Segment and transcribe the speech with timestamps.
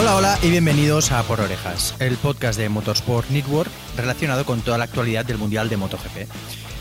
[0.00, 4.78] Hola, hola y bienvenidos a Por Orejas, el podcast de Motorsport Network relacionado con toda
[4.78, 6.26] la actualidad del Mundial de MotoGP.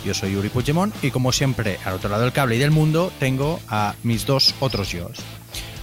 [0.06, 3.12] Yo soy Yuri Puigdemont y como siempre, al otro lado del cable y del mundo,
[3.20, 5.10] tengo a mis dos otros yo.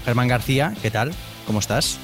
[0.07, 1.13] Germán García, ¿qué tal?
[1.47, 1.99] ¿Cómo estás?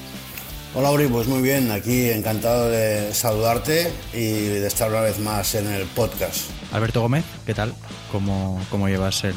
[0.74, 5.54] Hola Uri, pues muy bien, aquí encantado de saludarte y de estar una vez más
[5.54, 6.50] en el podcast.
[6.72, 7.72] Alberto Gómez, ¿qué tal?
[8.10, 9.34] ¿Cómo, cómo llevas el,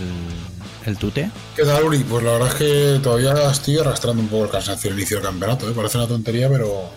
[0.88, 1.30] el tute?
[1.56, 2.00] ¿Qué tal, Uri?
[2.00, 5.26] Pues la verdad es que todavía estoy arrastrando un poco el cansancio del inicio del
[5.26, 5.70] campeonato.
[5.70, 5.74] ¿eh?
[5.76, 6.90] Parece una tontería, pero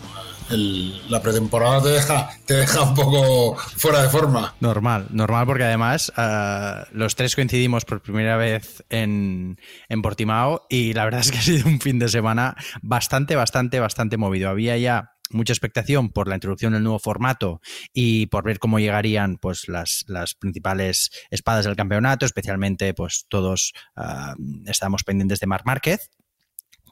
[0.50, 4.54] la pretemporada te deja, te deja un poco fuera de forma.
[4.60, 10.94] Normal, normal porque además uh, los tres coincidimos por primera vez en, en Portimao y
[10.94, 14.48] la verdad es que ha sido un fin de semana bastante, bastante, bastante movido.
[14.48, 17.60] Había ya mucha expectación por la introducción del nuevo formato
[17.92, 23.72] y por ver cómo llegarían pues las, las principales espadas del campeonato, especialmente pues todos
[23.96, 24.34] uh,
[24.66, 26.10] estábamos pendientes de Marc Márquez,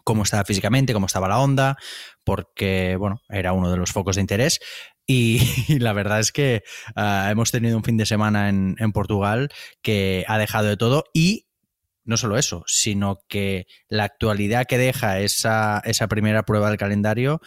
[0.06, 1.77] cómo estaba físicamente, cómo estaba la onda,
[2.22, 4.60] porque, bueno, era uno de los focos de interés.
[5.05, 5.41] Y,
[5.80, 6.62] la verdad es que
[6.97, 9.48] uh, hemos tenido un fin de semana en, en, Portugal
[9.82, 11.47] que ha dejado de todo y
[12.05, 17.41] no solo eso, sino que la actualidad que deja esa, esa primera prueba del calendario,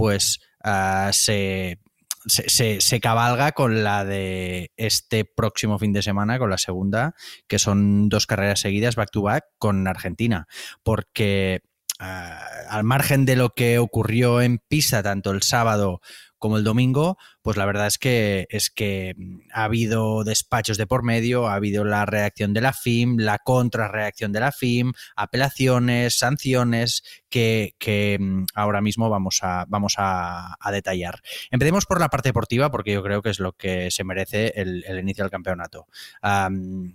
[0.00, 1.78] pues uh, se,
[2.24, 7.14] se, se, cabalga con la de este próximo fin de semana, con la segunda,
[7.46, 10.46] que son dos carreras seguidas back to back con Argentina.
[10.82, 11.62] Porque
[12.02, 16.00] Uh, al margen de lo que ocurrió en Pisa, tanto el sábado
[16.40, 19.14] como el domingo, pues la verdad es que es que
[19.52, 24.32] ha habido despachos de por medio, ha habido la reacción de la FIM, la contrarreacción
[24.32, 28.18] de la FIM, apelaciones, sanciones que, que
[28.54, 31.20] ahora mismo vamos a, vamos a, detallar.
[31.50, 34.84] Empecemos por la parte deportiva, porque yo creo que es lo que se merece el,
[34.86, 35.88] el inicio del campeonato.
[36.22, 36.92] Um,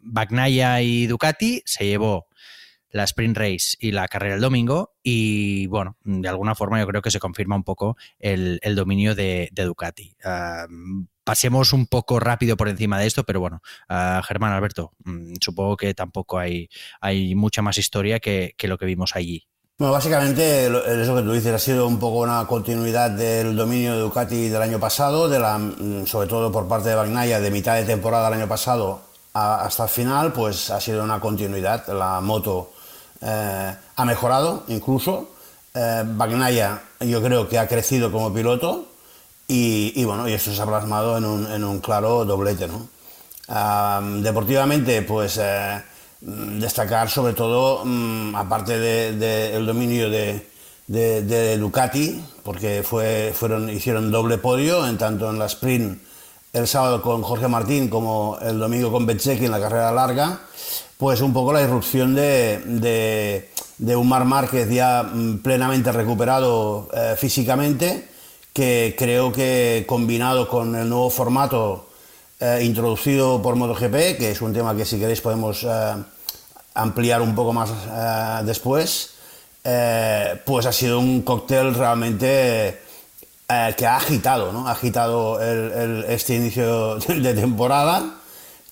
[0.00, 2.27] Bagnaia y Ducati se llevó
[2.90, 7.02] la sprint race y la carrera el domingo y bueno, de alguna forma yo creo
[7.02, 10.16] que se confirma un poco el, dominio de, Ducati.
[11.24, 13.60] Pasemos un poco rápido por encima de esto, pero bueno,
[14.26, 18.86] Germán Alberto, um, supongo que tampoco hay, hay mucha más historia que, que lo que
[18.86, 19.46] vimos allí.
[19.78, 24.00] Bueno, básicamente eso que tú dices ha sido un poco una continuidad del dominio de
[24.00, 25.60] Ducati del año pasado, de la,
[26.04, 29.02] sobre todo por parte de Bagnaia, de mitad de temporada del año pasado
[29.34, 31.86] a, hasta el final, pues ha sido una continuidad.
[31.96, 32.72] La moto
[33.20, 35.30] eh, ha mejorado incluso.
[35.74, 38.88] Eh, Bagnaia yo creo que ha crecido como piloto
[39.46, 42.68] y, y bueno, y eso se ha plasmado en un, claro doblete.
[42.68, 42.88] ¿no?
[44.20, 45.82] Deportivamente, pues eh,
[46.20, 50.46] destacar sobre todo, um, aparte del de, de dominio de,
[50.86, 56.07] de, Ducati, porque fue, fueron, hicieron doble podio, en tanto en la sprint
[56.52, 60.40] el sábado con Jorge Martín como el domingo con Bezzecchi en la carrera larga
[60.98, 63.48] pues un poco la irrupción de, de,
[63.78, 68.08] de un Mar Márquez ya mm, plenamente recuperado eh, físicamente,
[68.52, 71.88] que creo que combinado con el nuevo formato
[72.40, 75.94] eh, introducido por MotoGP, que es un tema que si queréis podemos eh,
[76.74, 77.70] ampliar un poco más
[78.44, 79.14] después,
[80.44, 82.78] pues ha sido un cóctel realmente
[83.48, 84.68] eh, que ha agitado, ¿no?
[84.68, 88.20] Ha agitado el, el, este inicio de temporada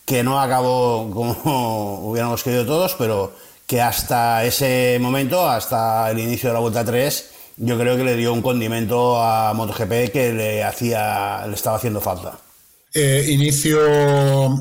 [0.04, 3.32] que no acabó como hubiéramos querido todos, pero
[3.66, 8.16] que hasta ese momento, hasta el inicio de la vuelta 3, yo creo que le
[8.16, 12.38] dio un condimento a MotoGP que le hacía, le estaba haciendo falta.
[12.94, 13.78] Eh, inicio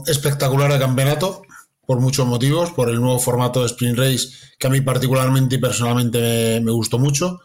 [0.07, 1.43] espectacular de campeonato
[1.85, 5.59] por muchos motivos, por el nuevo formato de Sprint Race que a mí particularmente y
[5.59, 7.39] personalmente me, me gustó mucho.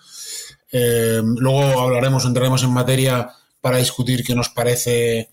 [0.72, 5.30] Eh, luego hablaremos, entraremos en materia para discutir qué nos parece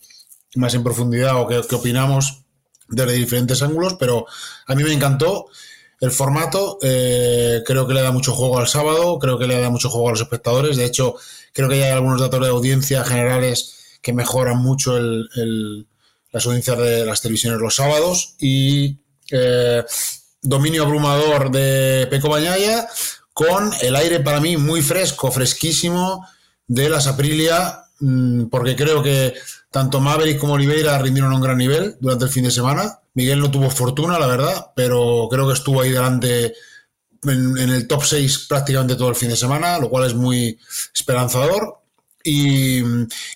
[0.56, 2.42] más en profundidad o qué, opinamos
[2.90, 4.26] desde diferentes ángulos, pero
[4.66, 5.48] a mí me encantó
[6.00, 6.78] el formato.
[6.82, 10.10] Eh, creo que le da mucho juego al sábado, creo que le da mucho juego
[10.10, 10.78] a los espectadores.
[10.78, 11.16] De hecho,
[11.54, 15.88] creo que ya hay algunos datos de audiencia generales que mejoran mucho el,
[16.32, 18.36] las audiencias de las televisiones los sábados.
[18.40, 18.98] Y
[19.32, 19.84] eh,
[20.42, 22.88] dominio abrumador de Peco Bañaya
[23.38, 26.28] con el aire para mí muy fresco, fresquísimo
[26.66, 29.36] de las Aprilia, mm, porque creo que
[29.70, 33.00] tanto Maverick como Oliveira rindieron un gran nivel durante el fin de semana.
[33.14, 36.56] Miguel no tuvo fortuna, la verdad, pero creo que estuvo ahí delante
[37.26, 40.58] en, el top 6 prácticamente todo el fin de semana, lo cual es muy
[40.96, 41.76] esperanzador.
[42.24, 42.82] Y,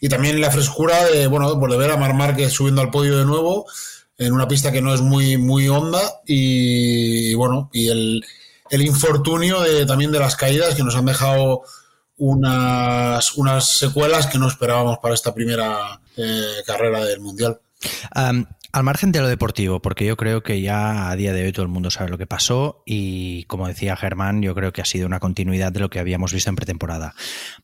[0.10, 3.68] también la frescura de, bueno, pues ver a Mar Márquez subiendo al podio de nuevo
[4.18, 8.26] en una pista que no es muy, muy honda y bueno, y el,
[8.72, 11.62] el infortunio de, también de las caídas que nos han dejado
[12.18, 17.60] unas, unas secuelas que no esperábamos para esta primera eh, carrera del Mundial.
[18.74, 21.64] Al margen de lo deportivo, porque yo creo que ya a día de hoy todo
[21.64, 25.08] el mundo sabe lo que pasó y como decía Germán, yo creo que ha sido
[25.08, 27.14] una continuidad de lo que habíamos visto en pretemporada.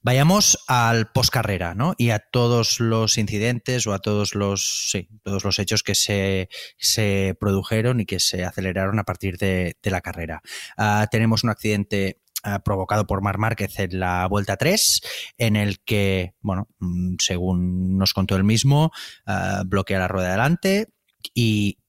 [0.01, 1.93] Vayamos al postcarrera, ¿no?
[1.97, 6.49] Y a todos los incidentes o a todos los, sí, todos los hechos que se,
[6.77, 10.41] se produjeron y que se aceleraron a partir de, la carrera.
[10.75, 15.01] Ah, tenemos un accidente ah, provocado por Mar Márquez en la vuelta 3,
[15.37, 18.91] en el que, bueno, mm, según nos contó él mismo,
[19.25, 20.89] ah, bloquea la rueda delante,
[21.33, 21.79] y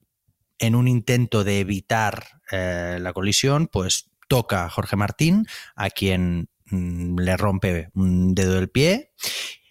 [0.59, 6.49] en un intento de evitar eh, la colisión, pues toca a Jorge Martín, a quien
[6.65, 9.11] mm, le rompe un dedo del pie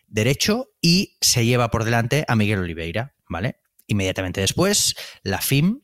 [0.07, 3.61] derecho y se lleva por delante a Miguel Oliveira, ¿vale?
[3.87, 5.83] Inmediatamente después, la FIM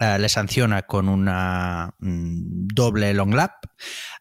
[0.00, 3.52] eh, le sanciona con una mm, doble long lap.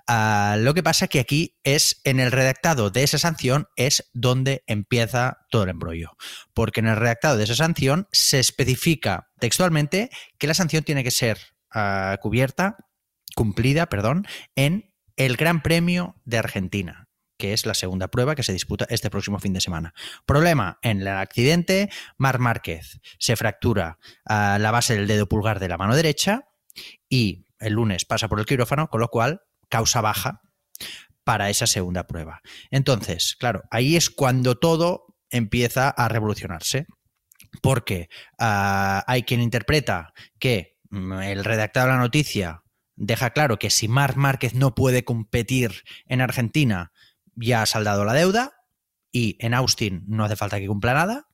[0.07, 4.63] Ah, lo que pasa que aquí es en el redactado de esa sanción es donde
[4.67, 6.11] empieza todo el embrollo.
[6.53, 11.11] Porque en el redactado de esa sanción se especifica textualmente que la sanción tiene que
[11.11, 11.39] ser
[11.71, 12.77] ah, cubierta,
[13.35, 17.02] cumplida, perdón, en el Gran Premio de Argentina
[17.43, 19.93] que es la segunda prueba que se disputa este próximo fin de semana.
[20.25, 25.67] Problema, en el accidente, Mar Márquez se fractura a la base del dedo pulgar de
[25.67, 26.47] la mano derecha
[27.09, 30.39] y el lunes pasa por el quirófano, con lo cual causa baja
[31.25, 32.39] para esa segunda prueba.
[32.71, 36.85] Entonces, claro, ahí es cuando todo empieza a revolucionarse,
[37.61, 38.07] porque
[38.39, 42.63] ah, hay quien interpreta que mm, el redactado de la noticia
[42.95, 46.92] deja claro que si Mar Márquez no puede competir en Argentina,
[47.35, 48.53] ya ha saldado la deuda
[49.11, 51.27] y en Austin no hace falta que cumpla nada.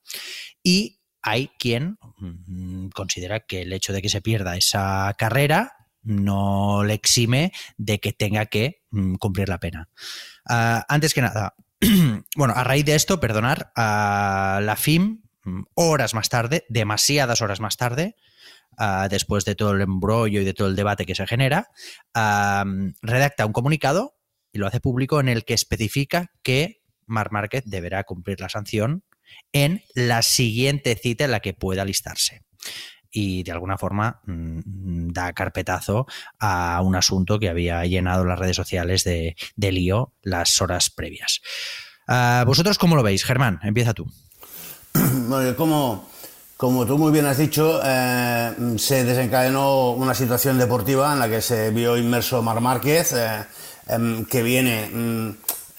[0.62, 6.82] Y hay quien mm, considera que el hecho de que se pierda esa carrera no
[6.84, 9.88] le exime de que tenga que mm, cumplir la pena.
[10.48, 11.54] Ah, antes que nada,
[12.36, 17.60] bueno, a raíz de esto, perdonar, a la FIM, mm, horas más tarde, demasiadas horas
[17.60, 18.16] más tarde,
[18.78, 21.68] ah, después de todo el embrollo y de todo el debate que se genera,
[22.14, 22.64] ah,
[23.02, 24.19] redacta un comunicado
[24.52, 29.04] y lo hace público en el que especifica que Mar Márquez deberá cumplir la sanción
[29.52, 32.42] en la siguiente cita en la que pueda alistarse.
[33.12, 36.06] Y de alguna forma mm, da carpetazo
[36.38, 41.40] a un asunto que había llenado las redes sociales de, lío las horas previas.
[42.06, 43.24] Ah, ¿Vosotros cómo lo veis?
[43.24, 44.06] Germán, empieza tú.
[45.56, 46.10] Como,
[46.56, 51.40] como tú muy bien has dicho, eh, se desencadenó una situación deportiva en la que
[51.40, 53.12] se vio inmerso Mar Márquez.
[53.12, 53.44] Eh,
[53.90, 55.30] Em, que viene, mm,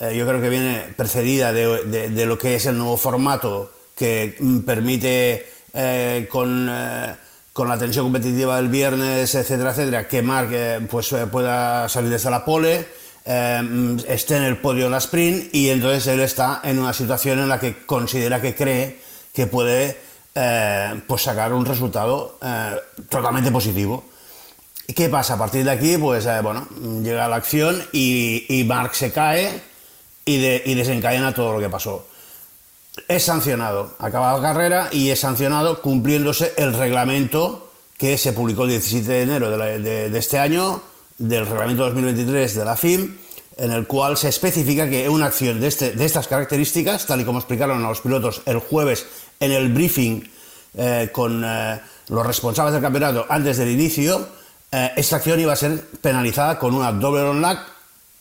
[0.01, 4.59] eh, yo creo que viene precedida de, lo que es el nuevo formato que mm,
[4.59, 7.15] permite eh, con, eh,
[7.53, 10.49] con, la tensión competitiva del viernes, etcétera, etcétera, que Mark
[10.89, 12.85] pues, pueda salir desde la pole,
[13.23, 17.39] em, esté en el podio en la sprint y entonces él está en una situación
[17.39, 18.99] en la que considera que cree
[19.33, 19.97] que puede
[21.07, 22.39] pues sacar un resultado
[23.09, 24.10] totalmente positivo.
[24.95, 25.35] ¿Qué pasa?
[25.35, 26.67] A partir de aquí, pues eh, bueno,
[27.01, 29.61] llega la acción y, y Mark se cae
[30.25, 32.07] y, desencadena todo lo que pasó.
[33.07, 38.71] Es sancionado, acaba la carrera y es sancionado cumpliéndose el reglamento que se publicó el
[38.71, 40.81] 17 de enero de, este año,
[41.17, 43.17] del reglamento 2023 de la FIM,
[43.57, 47.25] en el cual se especifica que una acción de, este, de estas características, tal y
[47.25, 49.05] como explicaron a los pilotos el jueves
[49.39, 50.23] en el briefing
[50.75, 51.79] eh, con eh,
[52.09, 54.27] los responsables del campeonato antes del inicio,
[54.71, 57.57] eh, esta acción iba a ser penalizada con una doble long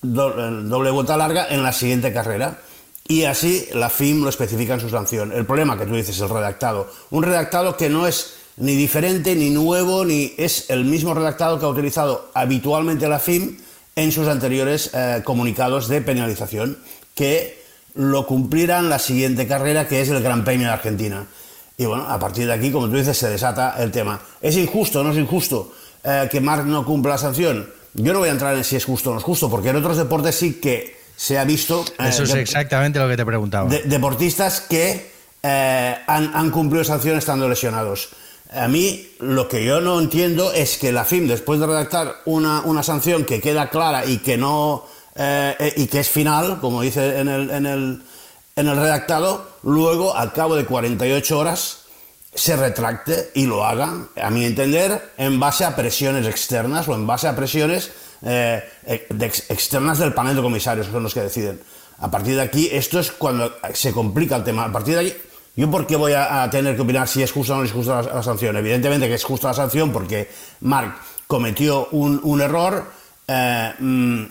[0.03, 2.59] doble, vuelta larga en la siguiente carrera.
[3.07, 5.33] Y así la FIM lo especifica en su sanción.
[5.33, 6.91] El problema que tú dices, el redactado.
[7.11, 11.67] Un redactado que no es ni diferente, ni nuevo, ni es el mismo redactado que
[11.67, 13.57] ha utilizado habitualmente la FIM
[13.97, 16.79] en sus anteriores eh, comunicados de penalización,
[17.15, 17.61] que
[17.95, 21.27] lo cumplirán la siguiente carrera, que es el Gran Premio de Argentina.
[21.77, 24.21] Y bueno, a partir de aquí, como tú dices, se desata el tema.
[24.41, 25.73] ¿Es injusto o no es injusto?
[26.03, 27.69] Eh, que Marc no cumpla la sanción.
[27.95, 29.77] Yo no voy a entrar en si es justo o no es justo, porque en
[29.77, 31.85] otros deportes sí que se ha visto.
[31.99, 33.69] Eh, Eso es exactamente lo que te preguntaba.
[33.69, 35.11] deportistas que
[35.43, 38.11] eh, han, cumplido sanción estando lesionados.
[38.53, 42.63] A mí lo que yo no entiendo es que la FIM, después de redactar una,
[42.63, 44.87] una sanción que queda clara y que no
[45.77, 48.03] y que es final, como dice en el, en el,
[48.57, 51.80] en el redactado, luego, al cabo de 48 horas,
[52.35, 57.07] se retracte y lo haga, a mi entender, en base a presiones externas o en
[57.07, 57.91] base a presiones
[58.23, 58.63] eh,
[59.49, 61.61] externas del panel de comisarios, que son los que deciden.
[61.99, 64.65] A partir de aquí, esto es cuando se complica el tema.
[64.65, 65.17] A partir de ahí,
[65.57, 68.03] ¿yo por qué voy a, tener que opinar si es justa o no es justa
[68.03, 68.57] la, sanción?
[68.57, 70.95] Evidentemente que es justa la sanción porque Mark
[71.27, 72.91] cometió un, error,
[73.27, 74.25] eh, mm,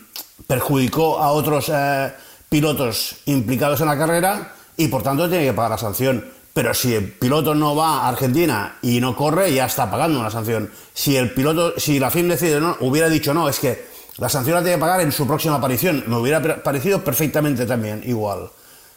[0.48, 2.12] perjudicó a otros eh,
[2.50, 6.94] pilotos implicados en la carrera y por tanto tiene que pagar la sanción pero si
[6.94, 10.72] el piloto no va a Argentina y no corre, ya está pagando una sanción.
[10.94, 13.88] Si el piloto, si la FIM decide no, hubiera dicho no, es que
[14.18, 18.02] la sanción la tiene que pagar en su próxima aparición, me hubiera parecido perfectamente también
[18.06, 18.50] igual.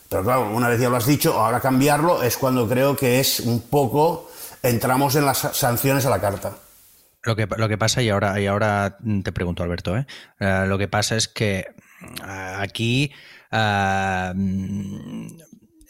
[0.09, 3.40] Pero claro, una vez ya lo has dicho, ahora cambiarlo es cuando creo que es
[3.40, 4.30] un poco,
[4.62, 6.52] entramos en las sanciones a la carta.
[7.23, 10.06] Lo que, lo que pasa, y ahora, y ahora te pregunto, Alberto, ¿eh?
[10.40, 13.12] Eh, lo que pasa es que eh, aquí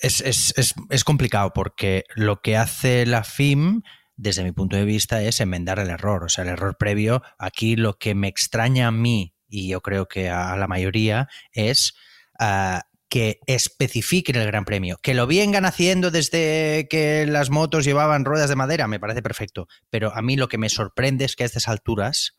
[0.02, 3.82] es, complicado porque lo que hace la FIM,
[4.16, 6.25] desde mi punto de vista, es enmendar el error.
[6.25, 10.06] O sea, el error previo, aquí lo que me extraña a mí, y yo creo
[10.06, 11.94] que a la mayoría, es
[12.38, 14.99] ah, que especifiquen el Gran Premio.
[15.02, 19.68] Que lo vengan haciendo desde que las motos llevaban ruedas de madera, me parece perfecto.
[19.90, 22.37] Pero a mí lo que me sorprende es que a estas alturas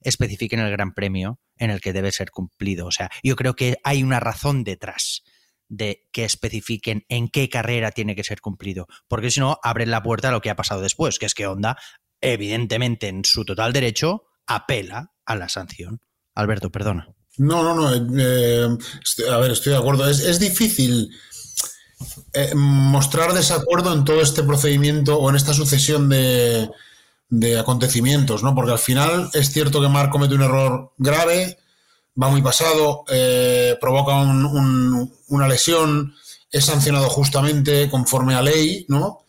[0.00, 2.86] especifiquen el Gran Premio en el que debe ser cumplido.
[2.86, 5.22] O sea, yo creo que hay una razón detrás
[5.72, 10.02] de que especifiquen en qué carrera tiene que ser cumplido, porque si no, abren la
[10.02, 11.78] puerta a lo que ha pasado después, que es que Honda,
[12.20, 16.02] evidentemente en su total derecho, apela a la sanción.
[16.34, 17.08] Alberto, perdona.
[17.38, 18.18] No, no, no.
[18.18, 18.68] Eh,
[19.30, 20.08] a ver, estoy de acuerdo.
[20.08, 21.10] Es, difícil
[22.34, 26.68] eh, mostrar desacuerdo en todo este procedimiento o en esta sucesión de,
[27.30, 28.54] de acontecimientos, ¿no?
[28.54, 31.56] Porque al final es cierto que Mark comete un error grave,
[32.20, 36.14] va muy pasado, eh, provoca una lesión,
[36.50, 39.24] es sancionado justamente conforme a ley, ¿no?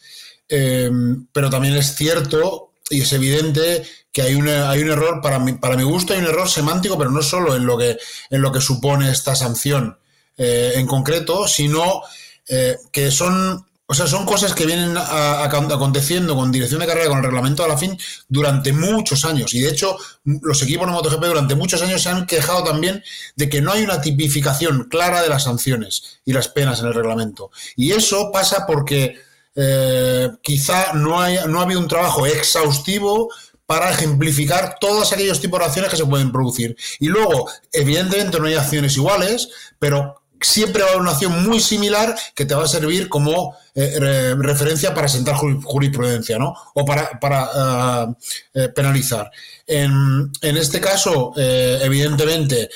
[0.49, 5.53] Em, pero también es cierto y es evidente que hay, hay un error, para mi,
[5.53, 7.97] para mi gusto hay un error semántico, pero no solo en lo que,
[8.29, 9.97] en lo que supone esta sanción
[10.37, 12.01] eh, en concreto, sino
[12.47, 17.17] eh, que son o sea, son cosas que vienen aconteciendo con dirección de carrera, con
[17.17, 17.97] el reglamento de la FIN
[18.29, 19.53] durante muchos años.
[19.53, 23.03] Y de hecho, los equipos de MotoGP durante muchos años se han quejado también
[23.35, 26.93] de que no hay una tipificación clara de las sanciones y las penas en el
[26.93, 27.51] reglamento.
[27.75, 29.17] Y eso pasa porque
[29.55, 33.29] eh, quizá no, no ha habido un trabajo exhaustivo
[33.65, 36.75] para ejemplificar todos aquellos tipos de acciones que se pueden producir.
[36.99, 41.59] Y luego, evidentemente, no hay acciones iguales, pero siempre va a haber una acción muy
[41.59, 46.53] similar que te va a servir como eh, referencia para sentar jurisprudencia, ¿no?
[46.75, 48.13] O para, para eh,
[48.53, 49.31] eh, penalizar.
[49.65, 52.69] En, este caso, evidentemente,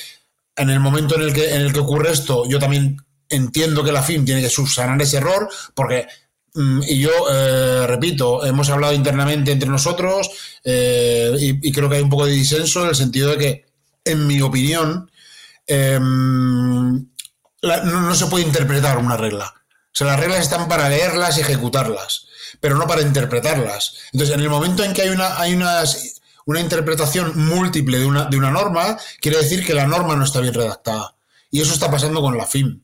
[0.55, 2.97] en el momento en el, que, en el que ocurre esto, yo también
[3.29, 6.07] entiendo que la FIM tiene que subsanar ese error, porque
[6.55, 7.11] mm, y yo,
[7.85, 10.29] repito, hemos hablado internamente entre nosotros
[10.63, 13.65] y, creo que hay un poco de disenso en el sentido de que,
[14.03, 15.11] en mi opinión,
[17.61, 19.53] em, no, se puede interpretar una regla.
[19.55, 22.27] O sea, las reglas están para leerlas y ejecutarlas,
[22.59, 23.95] pero no para interpretarlas.
[24.13, 25.59] Entonces, en el momento en que hay una, hay
[26.45, 30.39] una interpretación múltiple de una, de una norma, quiere decir que la norma no está
[30.39, 31.15] bien redactada.
[31.49, 32.81] Y eso está pasando con la FIM.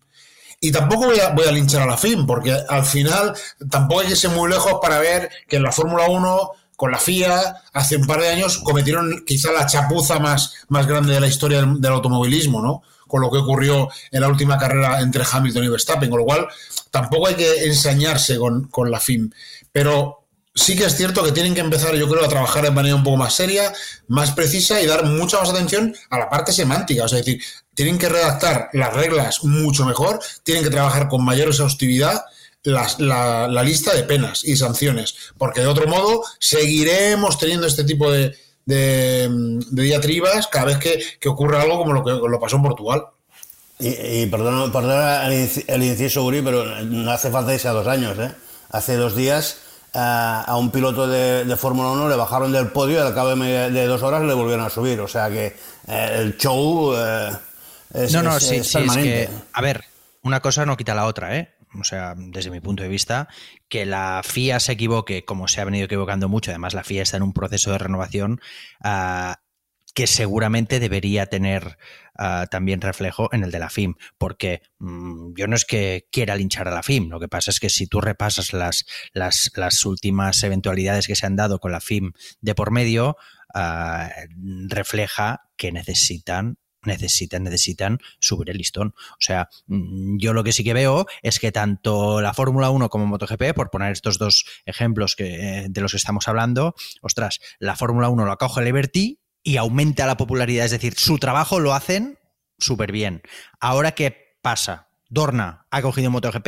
[0.59, 3.35] Y tampoco voy a, voy a linchar a la FIM, porque al final
[3.69, 6.99] tampoco hay que ser muy lejos para ver que en la Fórmula 1 con la
[6.99, 11.27] FIA hace un par de años cometieron quizá la chapuza más, más grande de la
[11.27, 12.81] historia del automovilismo, ¿no?
[13.13, 16.47] Con lo que ocurrió en la última carrera entre Hamilton y Verstappen, con lo cual
[16.89, 19.29] tampoco hay que ensañarse con, la FIM.
[19.71, 22.95] Pero sí que es cierto que tienen que empezar, yo creo, a trabajar de manera
[22.95, 23.71] un poco más seria,
[24.07, 27.03] más precisa y dar mucha más atención a la parte semántica.
[27.03, 27.43] O sea, es decir,
[27.75, 32.25] tienen que redactar las reglas mucho mejor, tienen que trabajar con mayor exhaustividad.
[32.63, 38.35] La, lista de penas y sanciones, porque de otro modo seguiremos teniendo este tipo de,
[38.65, 39.29] de,
[39.71, 43.03] diatribas cada vez que, que, ocurre algo como lo que lo pasó en Portugal.
[43.79, 48.17] Y, perdón, perdona el, inciso, Uri, pero no hace falta que sea dos años.
[48.17, 48.31] ¿eh?
[48.69, 49.57] Hace dos días
[49.93, 54.01] a, un piloto de, Fórmula 1 le bajaron del podio y al cabo de, dos
[54.03, 54.99] horas le volvieron a subir.
[55.01, 57.31] O sea que eh, el show eh,
[57.93, 59.29] es, no, no, sí, permanente.
[59.51, 59.83] a ver,
[60.21, 61.52] una cosa no quita la otra, ¿eh?
[61.79, 63.27] O sea, desde mi punto de vista,
[63.69, 67.17] que la FIA se equivoque, como se ha venido equivocando mucho, además la FIA está
[67.17, 68.39] en un proceso de renovación
[68.83, 69.39] ah,
[69.93, 71.77] que seguramente debería tener
[72.17, 76.35] ah, también reflejo en el de la FIM, porque mm, yo no es que quiera
[76.35, 80.41] linchar a la FIM, lo que pasa es que si tú repasas las, las, últimas
[80.43, 83.17] eventualidades que se han dado con la FIM de por medio,
[83.53, 84.09] ah,
[84.67, 88.93] refleja que necesitan necesitan, necesitan subir el listón.
[89.11, 92.89] O sea, mm, yo lo que sí que veo es que tanto la Fórmula 1
[92.89, 97.75] como MotoGP, por poner estos dos ejemplos que, de los que estamos hablando, ostras, la
[97.75, 102.17] Fórmula 1 lo acoge Liberty y aumenta la popularidad, es decir, su trabajo lo hacen
[102.57, 103.21] súper bien.
[103.59, 104.87] Ahora, ¿qué pasa?
[105.09, 106.47] Dorna ha cogido MotoGP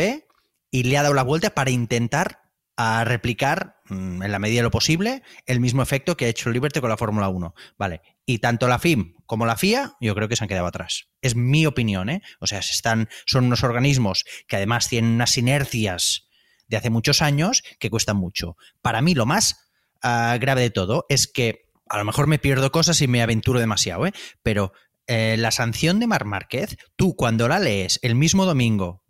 [0.71, 2.44] y le ha dado la vuelta para intentar
[2.77, 6.49] a replicar, mm, en la medida de lo posible, el mismo efecto que ha hecho
[6.49, 7.53] Liberty con la Fórmula 1.
[7.77, 8.01] Vale.
[8.25, 11.07] Y tanto la FIM como la FIA, yo creo que se han quedado atrás.
[11.21, 12.21] Es mi opinión, ¿eh?
[12.39, 16.27] O sea, están, son unos organismos que además tienen unas inercias
[16.67, 18.57] de hace muchos años que cuestan mucho.
[18.81, 22.71] Para mí lo más ah, grave de todo es que a lo mejor me pierdo
[22.71, 24.13] cosas y me aventuro demasiado, ¿eh?
[24.41, 24.73] pero
[25.07, 29.04] eh, la sanción de Mar Márquez, tú cuando la lees el mismo domingo,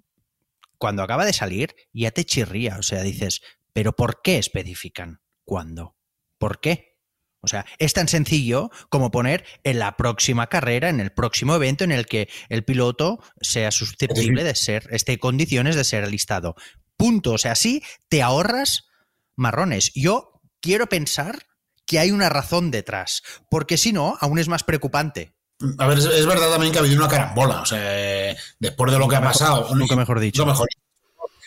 [0.78, 2.78] cuando acaba de salir, ya te chirría.
[2.78, 3.42] O sea, dices,
[3.74, 5.98] pero ¿por qué especifican cuándo?
[6.38, 6.96] ¿Por qué?
[7.42, 11.84] O sea, es tan sencillo como poner en la próxima carrera, en el próximo evento
[11.84, 16.56] en el que el piloto sea susceptible de ser, esté en condiciones de ser alistado.
[16.98, 17.34] Punto.
[17.34, 18.88] O sea, así te ahorras
[19.38, 19.92] marrones.
[19.94, 21.46] Yo quiero pensar
[21.86, 25.35] que hay una razón detrás, porque si no, aún es más preocupante.
[25.78, 27.62] A ver, es, verdad también que ha habido una carambola.
[27.62, 29.74] O sea, después de lo que ha pasado.
[29.74, 30.46] Nunca mejor dicho.
[30.46, 30.68] mejor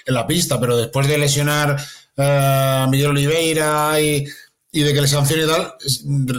[0.08, 1.76] en la pista, pero después de lesionar
[2.16, 4.24] a Miguel Oliveira y,
[4.72, 5.74] de que le sancione y tal,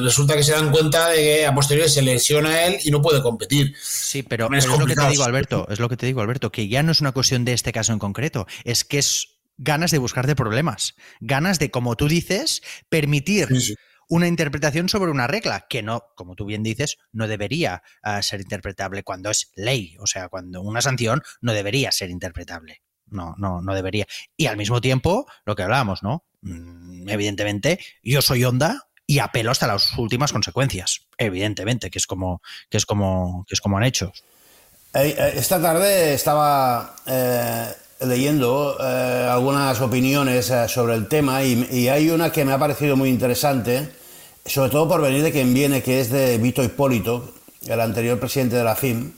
[0.03, 3.01] resulta que se dan cuenta de que a posteriori se lesiona a él y no
[3.01, 3.75] puede competir.
[3.81, 6.67] Sí, pero, es, lo que te digo, Alberto, es lo que te digo, Alberto, que
[6.67, 9.97] ya no es una cuestión de este caso en concreto, es que es ganas de
[9.99, 13.49] buscarte problemas, ganas de, como tú dices, permitir
[14.09, 18.41] una interpretación sobre una regla que no, como tú bien dices, no debería ah, ser
[18.41, 19.95] interpretable cuando es ley.
[19.99, 22.81] O sea, cuando una sanción no debería ser interpretable.
[23.05, 24.07] No, no, no debería.
[24.35, 26.25] Y al mismo tiempo, lo que hablábamos, ¿no?
[26.41, 31.07] Mm, evidentemente, yo soy onda y apelo hasta las últimas consecuencias.
[31.17, 34.11] Evidentemente, que es como, que es como, que es como han hecho.
[34.93, 37.67] Eh, esta tarde estaba eh,
[38.01, 43.09] leyendo eh, algunas opiniones sobre el tema y, hay una que me ha parecido muy
[43.09, 43.98] interesante
[44.49, 47.33] sobre todo por venir de quien viene, que es de Vito Hipólito,
[47.67, 49.13] el anterior presidente de la FIM,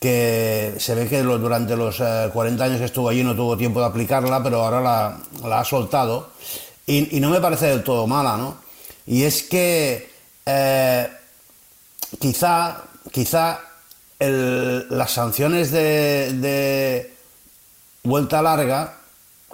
[0.00, 3.80] que se ve que durante los 40 eh, años que estuvo allí no tuvo tiempo
[3.80, 6.30] de aplicarla, pero ahora la, ha soltado.
[6.84, 8.58] Y, no me parece del todo mala, ¿no?
[9.06, 10.10] Y es que
[10.44, 11.08] eh,
[12.18, 12.82] quizá,
[13.12, 13.60] quizá
[14.18, 17.14] las sanciones de, de
[18.02, 18.96] vuelta larga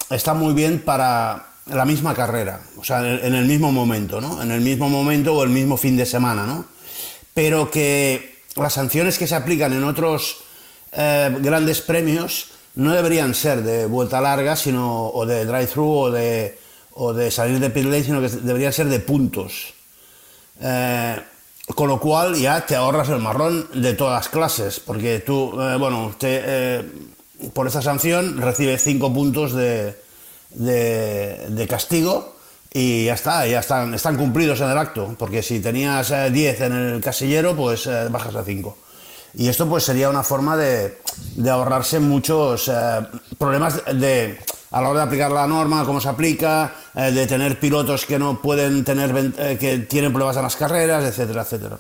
[0.09, 4.43] están muy bien para la misma carrera, o sea, en el mismo momento, ¿no?
[4.43, 6.65] En el mismo momento o el mismo fin de semana, ¿no?
[7.35, 10.39] Pero que las sanciones que se aplican en otros
[10.93, 16.59] eh, grandes premios no deberían ser de vuelta larga, sino o de drive-thru o de,
[16.95, 19.75] o de salir de pit lane, sino que deberían ser de puntos.
[20.61, 21.17] Eh,
[21.77, 25.77] con lo cual ya te ahorras el marrón de todas las clases, porque tú, eh,
[25.77, 26.85] bueno, usted
[27.53, 30.02] por esta sanción recibe cinco puntos de,
[30.55, 32.37] de, castigo
[32.73, 36.73] y ya está, ya están, cumplidos en el acto, porque si tenías 10 eh, en
[36.73, 38.79] el casillero, pues eh, bajas a 5.
[39.35, 40.99] Y esto pues sería una forma de,
[41.51, 43.01] ahorrarse muchos eh,
[43.39, 44.39] problemas de,
[44.71, 48.41] a la hora de aplicar la norma, cómo se aplica, de tener pilotos que no
[48.43, 51.79] pueden tener, que tienen problemas en las carreras, etcétera, etcétera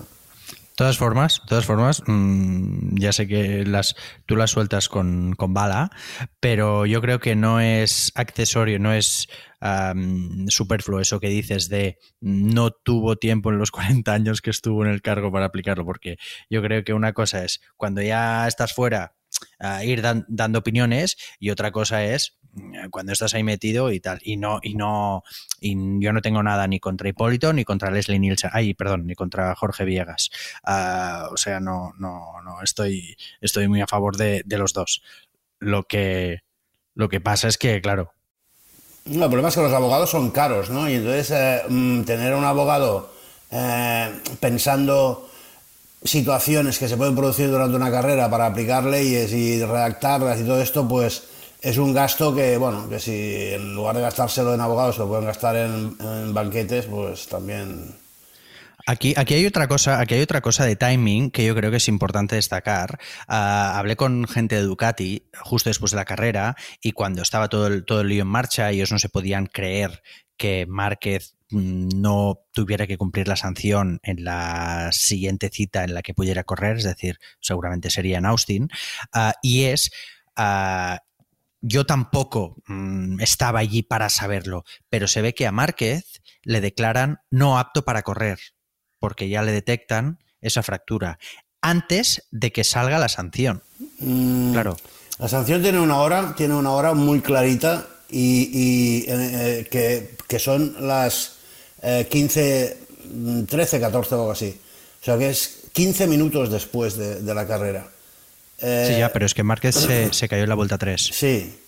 [0.76, 3.94] todas formas, todas formas, mm, ya sé que las,
[4.26, 5.90] tú las sueltas con, bala,
[6.40, 9.28] pero yo creo que no es accesorio, no es
[10.48, 14.90] superfluo eso que dices de no tuvo tiempo en los 40 años que estuvo en
[14.90, 16.18] el cargo para aplicarlo, porque
[16.50, 19.14] yo creo que una cosa es cuando ya estás fuera,
[19.85, 24.18] ir dando opiniones y otra cosa es eh, cuando estás ahí metido y tal.
[24.22, 25.22] Y no, y no,
[25.61, 28.51] y yo no tengo nada ni contra Hipólito ni contra Leslie Nielsen.
[28.53, 30.31] Ay, perdón, ni contra Jorge Viegas.
[30.64, 35.03] Ah, o sea, no, no, no, estoy, estoy muy a favor de, los dos.
[35.59, 36.40] Lo que,
[36.94, 38.12] lo que pasa es que, claro.
[39.07, 40.88] No, el problema es que los abogados son caros, ¿no?
[40.88, 43.12] Y entonces eh, mm, tener un abogado
[43.51, 45.29] eh, pensando
[46.05, 50.61] situaciones que se pueden producir durante una carrera para aplicar leyes y redactarlas y todo
[50.61, 51.25] esto, pues
[51.61, 55.27] es un gasto que, bueno, que si en lugar de gastárselo en abogados lo pueden
[55.27, 57.95] gastar en, banquetes, pues también.
[58.85, 61.77] Aquí, aquí, hay otra cosa, aquí hay otra cosa de timing que yo creo que
[61.77, 62.99] es importante destacar.
[63.29, 67.85] Ah, hablé con gente de Ducati justo después de la carrera y cuando estaba todo
[67.85, 70.03] todo el lío en marcha, ellos no se podían creer
[70.42, 76.02] que Márquez mm, no tuviera que cumplir la sanción en la siguiente cita en la
[76.02, 78.68] que pudiera correr, es decir, seguramente sería en Austin,
[79.12, 79.92] ah, y es
[80.35, 80.98] ah,
[81.61, 87.20] yo tampoco mm, estaba allí para saberlo, pero se ve que a Márquez le declaran
[87.31, 88.40] no apto para correr,
[88.98, 91.20] porque ya le detectan esa fractura,
[91.61, 93.62] antes de que salga la sanción.
[94.00, 94.76] Mm, claro.
[95.20, 99.66] La sanción tiene una hora, tiene una hora muy clarita y, eh,
[100.29, 101.37] que, son las
[101.83, 102.77] 15,
[103.48, 104.57] 13, 14 o algo así.
[105.01, 107.88] O sea que es 15 minutos después de la carrera
[108.62, 111.11] sí, ya, eh, pero es que Márquez se, cayó en la vuelta 3.
[111.12, 111.59] Sí.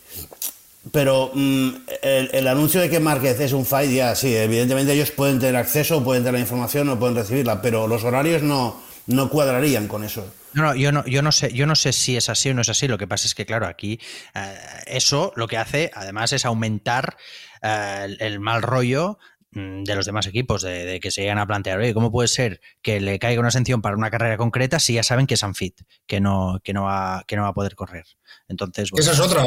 [0.92, 1.68] Pero mm,
[2.02, 6.04] el, anuncio de que Márquez es un fight, ya sí, evidentemente ellos pueden tener acceso,
[6.04, 10.26] pueden tener la información, no pueden recibirla, pero los horarios no, no cuadrarían con eso.
[10.54, 12.62] No, no, yo no, yo no sé, yo no sé si es así o no
[12.62, 12.86] es así.
[12.86, 13.98] Lo que pasa es que, claro, aquí
[14.34, 17.16] eh, eso lo que hace, además, es aumentar
[17.60, 19.18] eh, el, mal rollo
[19.50, 22.60] mm, de los demás equipos, de, que se llegan a plantear, oye, ¿cómo puede ser
[22.82, 25.80] que le caiga una sanción para una carrera concreta si ya saben que es unfit,
[26.06, 28.04] que no, que no va, que no va a poder correr?
[28.46, 29.44] Entonces, Esa es otra.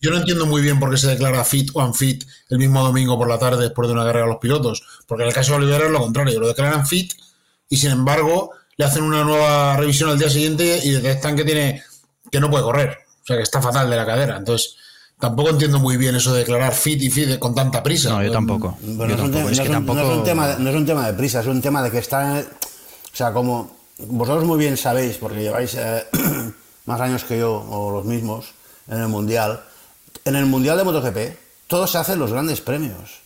[0.00, 3.16] yo no entiendo muy bien por qué se declara fit o unfit el mismo domingo
[3.16, 5.58] por la tarde después de una carrera a los pilotos, porque en el caso de
[5.58, 7.12] Olivera es lo contrario, lo declaran fit
[7.68, 11.82] y sin embargo le hacen una nueva revisión al día siguiente y detectan que tiene
[12.30, 14.36] que no puede correr, o sea que está fatal de la cadera.
[14.36, 14.76] Entonces,
[15.20, 18.10] tampoco entiendo muy bien eso de declarar fit y fit con tanta prisa.
[18.10, 18.76] No, yo tampoco.
[18.82, 21.98] no, es un, tema, no es un tema de prisa, es un tema de que
[21.98, 26.04] está, o sea, como vosotros muy bien sabéis, porque lleváis eh,
[26.86, 28.46] más años que yo o los mismos
[28.88, 29.62] en el mundial,
[30.24, 33.22] en el mundial de MotoGP todo se hace en los grandes premios.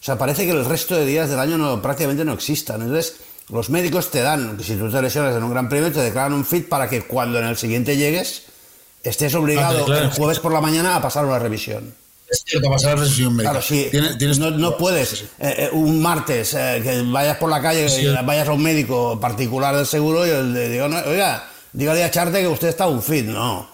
[0.00, 2.82] O sea, parece que el resto de días del año no, prácticamente no existan.
[2.82, 3.16] Entonces,
[3.50, 6.44] los médicos te dan, si tú te lesionas en un gran premio, te declaran un
[6.44, 8.44] fit para que cuando en el siguiente llegues
[9.02, 11.94] estés obligado el jueves por la mañana a pasar una revisión.
[12.30, 13.50] Es cierto, pasar la revisión médica.
[13.50, 13.90] Claro, sí.
[14.38, 17.86] no, puedes eh, un martes eh, que vayas por la calle,
[18.24, 22.48] vayas a un médico particular del seguro y le digo, oiga, dígale a Charte que
[22.48, 23.26] usted está un fit.
[23.26, 23.68] No,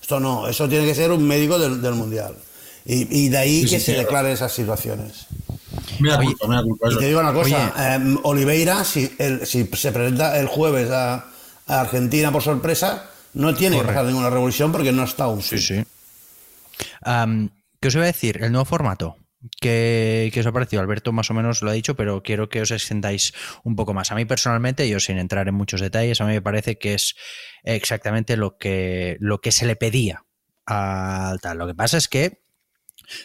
[0.00, 2.36] esto no, eso tiene que ser un médico del, mundial.
[2.86, 5.26] Y, de ahí que se declaren esas situaciones.
[6.00, 6.88] Mira culpa, mira culpa.
[6.90, 9.10] Y te digo una cosa, em, Oliveira, si,
[9.44, 11.26] si, se presenta el jueves a,
[11.66, 15.82] Argentina por sorpresa, no tiene que pasar ninguna revolución porque no está un Sí, sí.
[17.80, 18.42] ¿Qué os iba a decir?
[18.42, 19.16] El nuevo formato.
[19.60, 20.80] ¿Qué, os ha parecido?
[20.80, 24.10] Alberto más o menos lo ha dicho, pero quiero que os extendáis un poco más.
[24.10, 27.14] A mí personalmente, yo sin entrar en muchos detalles, a mí me parece que es
[27.62, 30.24] exactamente lo que, lo que se le pedía
[30.66, 31.58] al tal.
[31.58, 32.43] Lo que pasa es que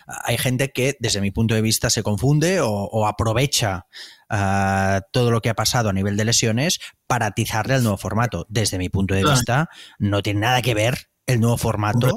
[0.07, 3.87] hay gente que, desde mi punto de vista, se confunde o, aprovecha
[4.29, 8.45] ah, todo lo que ha pasado a nivel de lesiones para atizarle al nuevo formato.
[8.49, 12.15] Desde mi punto de vista, no tiene nada que ver el nuevo formato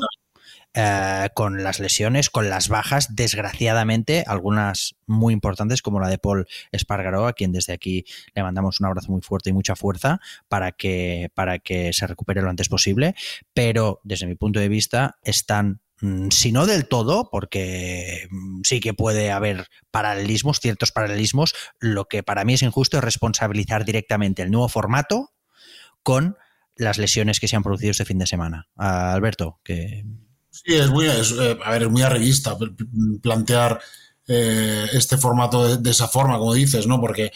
[0.75, 6.47] eh, con las lesiones, con las bajas, desgraciadamente, algunas muy importantes, como la de Paul
[6.71, 10.73] Espargaró, a quien desde aquí le mandamos un abrazo muy fuerte y mucha fuerza para
[10.73, 13.15] que, para que se recupere lo antes posible.
[13.53, 15.83] Pero desde mi punto de vista, están
[16.31, 22.23] si no del todo, porque mm, sí que puede haber paralelismos, ciertos paralelismos, lo que
[22.23, 25.33] para mí es injusto es responsabilizar directamente el nuevo formato
[26.03, 26.37] con
[26.75, 28.69] las lesiones que se han producido este fin de semana.
[28.77, 30.05] Alberto, que...
[30.51, 32.03] Sí, es muy, eh, a ver, es muy
[33.23, 33.81] plantear
[34.27, 37.01] eh, este formato de, esa forma, como dices, ¿no?
[37.01, 37.31] Porque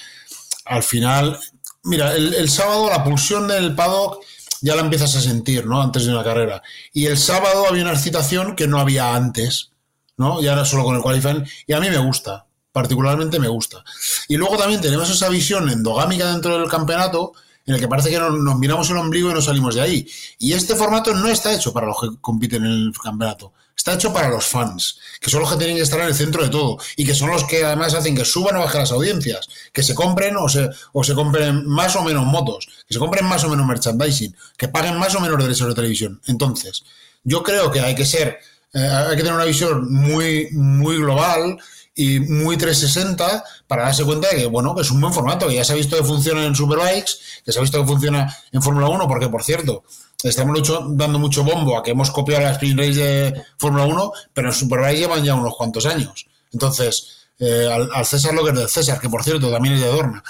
[0.64, 1.38] al final,
[1.85, 4.22] mira, el, el sábado la pulsión del paddock
[4.61, 5.81] ya la empiezas a sentir, ¿no?
[5.81, 6.62] Antes de una carrera.
[6.92, 9.71] Y el sábado había una excitación que no había antes,
[10.16, 10.40] ¿no?
[10.42, 11.45] Y ahora solo con el qualifying.
[11.66, 13.85] Y a mí me gusta, particularmente me gusta.
[14.29, 17.33] Y luego también tenemos esa visión endogámica dentro del campeonato
[17.66, 20.09] en el que parece que nos, miramos el ombligo y no salimos de ahí.
[20.38, 23.53] Y este formato no está hecho para los que compiten en el campeonato.
[23.87, 26.42] Está hecho para los fans, que son los que tienen que estar en el centro
[26.42, 29.49] de todo y que son los que además hacen que suban o bajen las audiencias,
[29.72, 33.25] que se compren o se, o se compren más o menos motos, que se compren
[33.27, 36.20] más o menos merchandising, que paguen más o menos derechos de televisión.
[36.27, 36.83] Entonces,
[37.22, 38.40] yo creo que hay que ser,
[38.75, 41.57] eh, hay que tener una visión muy, muy global
[41.94, 45.64] y muy 360 para darse cuenta de que, bueno, es un buen formato, que ya
[45.64, 47.12] se ha visto que funciona en Superbikes,
[47.44, 49.85] que se ha visto que funciona en Fórmula 1, porque, por cierto,
[50.22, 54.48] estamos dando mucho bombo a que hemos copiado la Sprint Race de Fórmula 1, pero
[54.48, 56.26] en Superbikes llevan ya unos cuantos años.
[56.52, 59.88] Entonces, eh, al, César lo que es del César, que por cierto también es de
[59.88, 60.22] Dorna,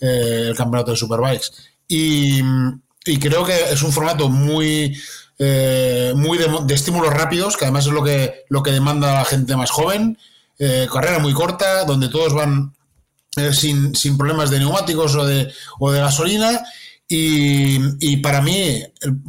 [0.00, 1.48] eh, el campeonato de Superbikes.
[1.88, 2.40] Y,
[3.04, 4.96] y, creo que es un formato muy,
[5.38, 9.24] eh, muy de, de, estímulos rápidos, que además es lo que, lo que demanda la
[9.24, 10.16] gente más joven
[10.58, 12.74] eh, carrera muy corta, donde todos van
[13.36, 16.60] eh, sin, problemas de neumáticos o de, o de gasolina.
[17.16, 18.82] Y, para mí,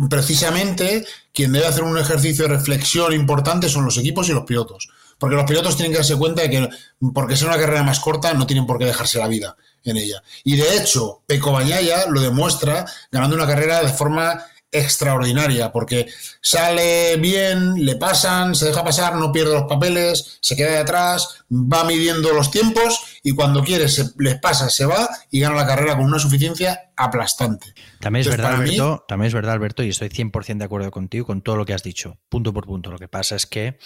[0.10, 4.90] precisamente, quien debe hacer un ejercicio de reflexión importante son los equipos y los pilotos.
[5.20, 6.70] Porque los pilotos tienen que darse cuenta de que,
[7.14, 10.24] porque sea una carrera más corta, no tienen por qué dejarse la vida en ella.
[10.44, 14.44] Y de hecho, Peco Bañaya lo demuestra ganando una carrera de forma
[14.78, 16.08] extraordinaria, porque
[16.42, 21.46] sale bien, le pasan, se deja pasar, no pierde los papeles, se queda de atrás,
[21.52, 25.68] va midiendo los tiempos y cuando quiere se les pasa, se va y gana la
[25.68, 27.74] carrera con una suficiencia aplastante.
[28.00, 31.42] También es verdad, Alberto, también es verdad, Alberto, y estoy 100% de acuerdo contigo con
[31.42, 32.92] todo lo que has dicho, punto por punto.
[32.92, 33.78] Lo que pasa es que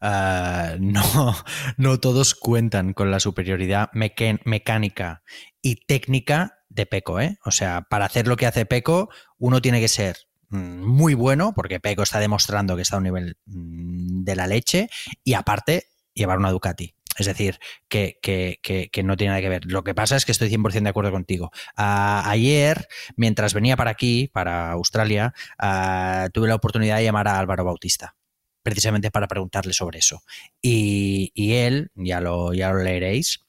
[0.00, 1.36] ah, no,
[1.76, 5.22] no todos cuentan con la superioridad mecánica
[5.62, 7.38] y técnica de Peco, ¿eh?
[7.44, 11.80] O sea, para hacer lo que hace Peco, uno tiene que ser muy bueno, porque
[11.80, 14.88] Peco está demostrando que está a un nivel mm, de la leche,
[15.24, 16.94] y aparte llevar una Ducati.
[17.18, 18.18] Es decir, que,
[19.02, 19.64] no tiene nada que ver.
[19.64, 21.50] Lo que pasa es que estoy 100% de acuerdo contigo.
[21.76, 25.32] ayer, mientras venía para aquí, para Australia,
[26.32, 28.14] tuve la oportunidad de llamar a Álvaro Bautista
[28.62, 30.24] precisamente para preguntarle sobre eso.
[30.60, 33.45] Y, él, ya lo, ya lo leeréis,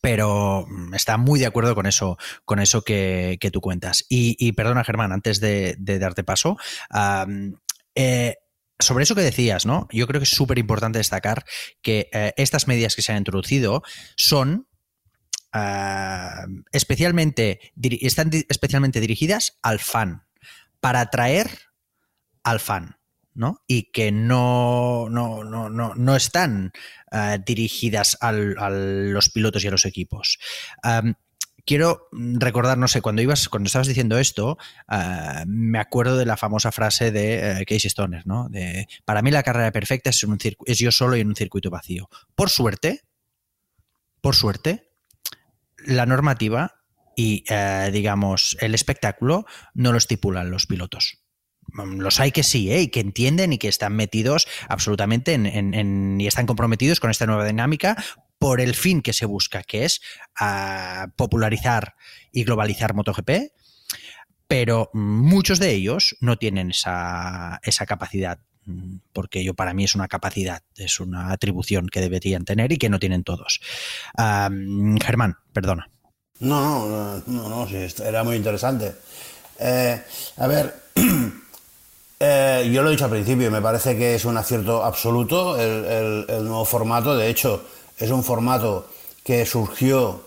[0.00, 4.04] pero está muy de acuerdo con eso, con eso que, tú cuentas.
[4.08, 6.56] Y, perdona, Germán, antes de, darte paso,
[7.94, 8.36] eh,
[8.78, 9.86] sobre eso que decías, ¿no?
[9.90, 11.44] Yo creo que es súper importante destacar
[11.82, 13.82] que eh, estas medidas que se han introducido
[14.16, 14.66] son
[15.52, 20.26] ah, especialmente, están especialmente dirigidas al fan,
[20.80, 21.58] para atraer
[22.42, 22.96] al fan.
[23.34, 23.62] ¿No?
[23.66, 26.72] Y que no, no, no, no, están
[27.10, 30.38] ah, dirigidas a los pilotos y a los equipos
[31.64, 36.36] quiero recordar, no sé, cuando ibas, cuando estabas diciendo esto, ah, me acuerdo de la
[36.36, 38.48] famosa frase de uh, Casey Stoner, ¿no?
[39.04, 42.08] Para mí la carrera perfecta es, un es yo solo y en un circuito vacío.
[42.34, 43.02] Por suerte,
[44.20, 44.90] por suerte,
[45.86, 46.82] la normativa
[47.16, 51.23] y, eh, digamos, el espectáculo no lo estipulan los pilotos.
[51.74, 52.82] Mm, los hay que sí, ¿eh?
[52.82, 57.44] y que entienden y que están metidos absolutamente en, y están comprometidos con esta nueva
[57.44, 58.02] dinámica
[58.38, 60.00] por el fin que se busca, que es
[60.38, 61.94] ah, popularizar
[62.32, 63.52] y globalizar MotoGP,
[64.46, 68.38] pero muchos de ellos no tienen esa, capacidad
[69.12, 72.88] porque yo para mí es una capacidad, es una atribución que deberían tener y que
[72.88, 73.60] no tienen todos.
[74.16, 75.90] Germán, perdona.
[76.40, 78.94] No, no, no, no, sí, era muy interesante.
[79.58, 80.02] Eh,
[80.36, 80.74] a ver,
[82.26, 86.26] eh, yo lo he dicho al principio, me parece que es un acierto absoluto el
[86.44, 87.14] nuevo formato.
[87.14, 87.62] De hecho,
[87.98, 88.88] es un formato
[89.22, 90.22] que surgió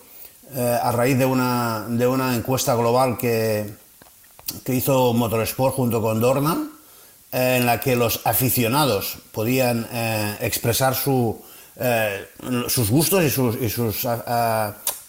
[0.54, 3.74] eh, a raíz de una, de una encuesta global que,
[4.64, 6.70] que hizo Motorsport junto con Dornan,
[7.32, 9.88] eh, en la que los aficionados podían
[10.40, 11.42] expresar su,
[12.68, 14.08] sus gustos y, sus, y, sus,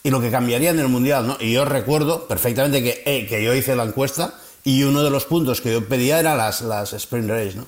[0.03, 1.37] y lo que cambiaría en el Mundial.
[1.39, 4.33] Y yo recuerdo perfectamente que, que yo hice la encuesta
[4.69, 7.59] y uno de los puntos que yo pedía era las, las sprint race.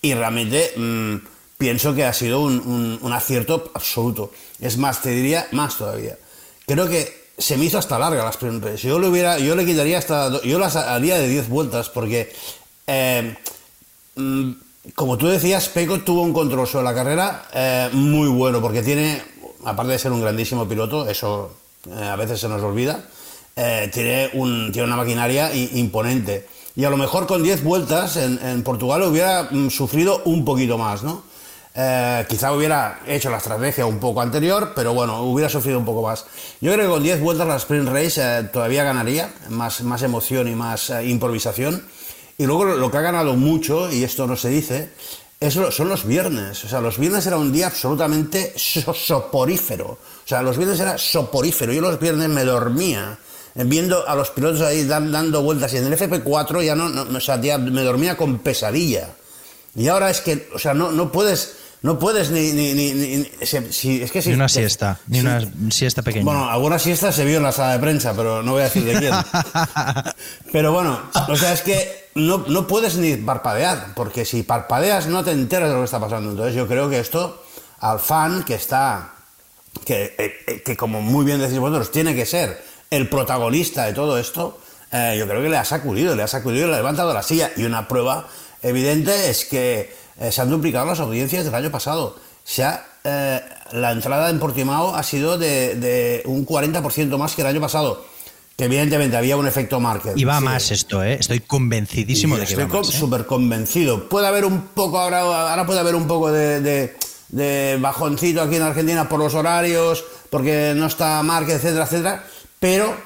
[0.00, 0.72] Y realmente...
[0.76, 1.16] Mm,
[1.62, 4.32] pienso que ha sido un, acierto absoluto.
[4.58, 6.18] Es más, te diría más todavía.
[6.66, 8.82] Creo que se me hizo hasta larga las primeras.
[8.82, 12.32] Yo le hubiera, yo le quitaría hasta, yo las haría de 10 vueltas porque,
[12.88, 13.36] eh,
[14.16, 14.50] mm,
[14.96, 19.22] como tú decías, Peco tuvo un control sobre la carrera eh, muy bueno porque tiene,
[19.64, 21.54] aparte de ser un grandísimo piloto, eso
[21.88, 23.04] eh, a veces se nos olvida,
[23.54, 26.46] tiene, un, tiene una maquinaria imponente.
[26.74, 30.78] Y a lo mejor con 10 vueltas en, en Portugal hubiera mm, sufrido un poquito
[30.78, 31.22] más, ¿no?
[31.74, 36.02] Eh, quizá hubiera hecho la estrategia un poco anterior, pero bueno, hubiera sufrido un poco
[36.02, 36.26] más.
[36.60, 40.48] Yo creo que con 10 vueltas la sprint race eh, todavía ganaría, más, más emoción
[40.48, 41.86] y más eh, improvisación.
[42.36, 44.90] Y luego lo que ha ganado mucho, y esto no se dice,
[45.40, 46.62] es, son los viernes.
[46.64, 49.86] O sea, los viernes era un día absolutamente soporífero.
[49.86, 51.72] O sea, los viernes era soporífero.
[51.72, 53.18] Yo los viernes me dormía
[53.54, 57.20] viendo a los pilotos ahí dando vueltas y en el FP4 ya no, no o
[57.20, 59.10] sea, me dormía con pesadilla.
[59.74, 62.52] Y ahora es que, o sea, no, no puedes no puedes ni...
[62.52, 63.28] ni, ni,
[63.70, 66.24] si, es que ni una siesta, ni una siesta pequeña.
[66.24, 68.84] Bueno, alguna siesta se vio en la sala de prensa, pero no voy a decir
[68.84, 69.12] de quién.
[70.52, 75.24] pero bueno, o sea, es que no, no puedes ni parpadear, porque si parpadeas no
[75.24, 76.30] te enteras de lo que está pasando.
[76.30, 77.42] Entonces yo creo que esto
[77.80, 79.14] al fan que está,
[79.84, 82.62] que, eh, eh, que como muy bien decís vosotros, tiene que ser
[82.92, 84.58] el protagonista de todo esto,
[84.92, 87.22] eh, yo creo que le ha sacudido, le ha sacudido y le ha levantado la
[87.22, 87.50] silla.
[87.56, 88.28] Y una prueba
[88.62, 92.16] evidente es que eh, se han duplicado las audiencias del año pasado.
[92.44, 92.68] Se
[93.04, 93.40] eh,
[93.72, 98.04] la entrada en Portimao ha sido de, un 40% más que el año pasado.
[98.58, 100.12] Que evidentemente había un efecto market.
[100.14, 101.14] Y va más esto, ¿eh?
[101.18, 102.88] Estoy convencidísimo de que estoy va más.
[102.88, 104.10] Estoy súper convencido.
[104.10, 106.60] Puede haber un poco, ahora, ahora puede haber un poco de,
[107.30, 112.26] de, bajoncito aquí en Argentina por los horarios, porque no está market, etcétera, etcétera.
[112.62, 112.96] Pero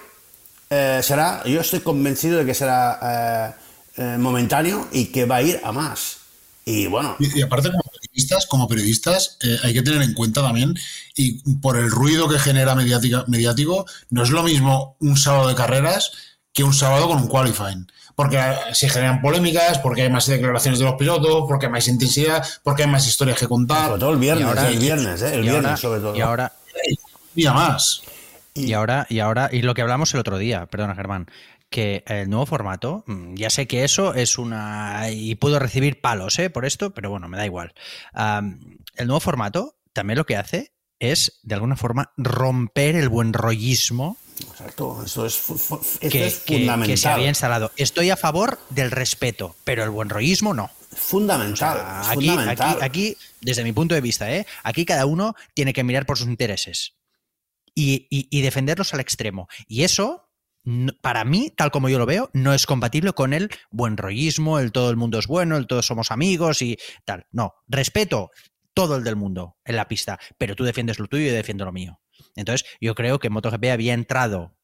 [0.68, 3.56] será, yo estoy convencido de que será
[4.18, 6.18] momentáneo y que va a ir a más.
[6.68, 7.14] Y bueno.
[7.20, 10.74] Y, aparte, como periodistas, como periodistas eh, hay que tener en cuenta también,
[11.14, 16.10] y por el ruido que genera mediático, no es lo mismo un sábado de carreras
[16.52, 17.86] que un sábado con un qualifying.
[18.16, 18.42] Porque
[18.72, 22.82] se generan polémicas, porque hay más declaraciones de los pilotos, porque hay más intensidad, porque
[22.82, 23.86] hay más historias que contar.
[23.86, 25.34] Sobre todo el viernes, el viernes, ¿eh?
[25.34, 26.16] el viernes sobre todo.
[26.16, 26.52] Y ahora.
[27.36, 28.02] Y más.
[28.56, 31.26] Y ahora, y ahora, y lo que hablamos el otro día, perdona Germán,
[31.70, 35.10] que el nuevo formato, mm, ya sé que eso es una...
[35.10, 36.50] y puedo recibir palos ¿eh?
[36.50, 37.74] por esto, pero bueno, me da igual.
[38.14, 44.16] el nuevo formato también lo que hace es, de alguna forma, romper el buen rollismo.
[44.38, 45.42] Exacto, eso es,
[46.00, 46.86] que, fundamental.
[46.86, 47.72] Que se había instalado.
[47.76, 50.70] Estoy a favor del respeto, pero el buen rollismo no.
[50.94, 51.78] Fundamental.
[52.06, 52.30] aquí,
[52.80, 54.46] Aquí, desde mi punto de vista, ¿eh?
[54.62, 56.94] aquí cada uno tiene que mirar por sus intereses
[57.76, 59.48] y, defenderlos al extremo.
[59.68, 60.30] Y eso,
[61.02, 64.72] para mí, tal como yo lo veo, no es compatible con el buen rollismo, el
[64.72, 67.26] todo el mundo es bueno, el todos somos amigos y tal.
[67.30, 68.30] No, respeto
[68.74, 71.64] todo el del mundo en la pista, pero tú defiendes lo tuyo y yo defiendo
[71.64, 72.00] lo mío.
[72.34, 74.56] Entonces, yo creo que MotoGP había entrado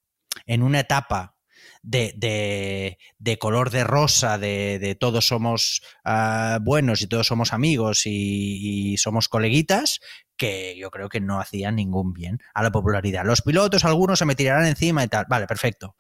[0.47, 1.37] en una etapa
[1.83, 2.99] de,
[3.39, 10.01] color de rosa, de, todos somos ah, buenos y todos somos amigos y, somos coleguitas,
[10.43, 13.25] que yo creo que no hacían ningún bien a la popularidad.
[13.25, 15.25] Los pilotos, algunos se me tirarán encima y tal.
[15.29, 15.95] Vale, perfecto.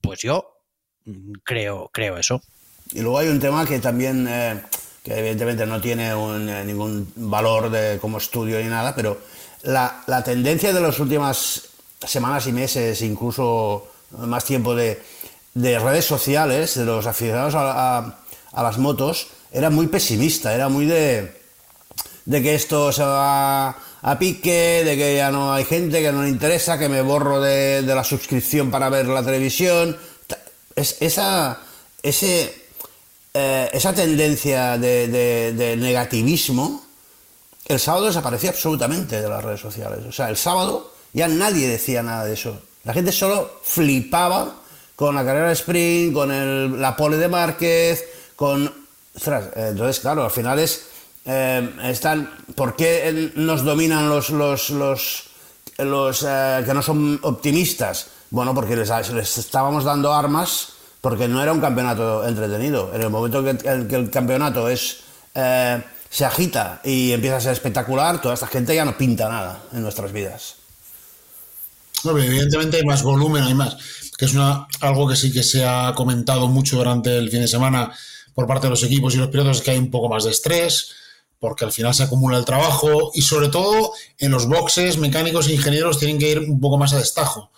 [0.00, 0.64] Pues yo
[1.04, 2.42] mm, creo, creo eso.
[2.90, 4.60] Y luego hay un tema que también, eh,
[5.04, 9.20] que evidentemente no tiene eh, ningún valor de, como estudio ni nada, pero
[9.62, 11.68] la, la tendencia de las últimas
[12.04, 15.00] semanas y meses, incluso más tiempo de,
[15.54, 18.18] redes sociales, de los aficionados a,
[18.52, 21.37] las motos, era muy pesimista, era muy de,
[22.28, 26.22] de que esto se va a pique, de que ya no hay gente, que no
[26.22, 29.96] le interesa, que me borro de, la suscripción para ver la televisión.
[30.76, 31.58] Es, esa,
[32.02, 32.54] ese,
[33.32, 36.84] eh, esa tendencia de, negativismo,
[37.64, 40.00] el sábado desapareció absolutamente de las redes sociales.
[40.06, 42.60] O sea, el sábado ya nadie decía nada de eso.
[42.84, 44.54] La gente solo flipaba
[44.96, 48.04] con la carrera de sprint, con el, la pole de Márquez,
[48.36, 48.70] con...
[49.56, 50.88] entonces, claro, al final es...
[51.28, 58.08] Eh, están, ¿Por qué nos dominan los, los, los, eh, que no son optimistas?
[58.30, 62.92] Bueno, porque les, estábamos dando armas porque no era un campeonato entretenido.
[62.94, 65.00] En el momento que el, campeonato es...
[65.34, 69.60] Eh, se agita y empieza a ser espectacular, toda esta gente ya no pinta nada
[69.74, 70.56] en nuestras vidas
[72.04, 73.76] evidentemente hay más volumen, hay más,
[74.16, 77.48] que es una, algo que sí que se ha comentado mucho durante el fin de
[77.48, 77.92] semana
[78.34, 80.30] por parte de los equipos y los pilotos, es que hay un poco más de
[80.30, 80.92] estrés,
[81.38, 85.54] porque al final se acumula el trabajo y sobre todo en los boxes mecánicos e
[85.54, 87.50] ingenieros tienen que ir un poco más a destajo.